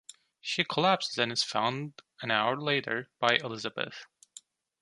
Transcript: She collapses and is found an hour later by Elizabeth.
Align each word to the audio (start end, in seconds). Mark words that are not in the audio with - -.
She 0.39 0.63
collapses 0.63 1.19
and 1.19 1.31
is 1.31 1.43
found 1.43 2.01
an 2.23 2.31
hour 2.31 2.57
later 2.59 3.11
by 3.19 3.35
Elizabeth. 3.43 4.07